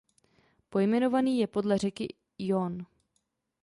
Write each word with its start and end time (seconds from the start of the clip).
Pojmenovaný 0.69 1.39
je 1.39 1.47
podle 1.47 1.77
řeky 1.77 2.07
Yonne. 2.39 2.85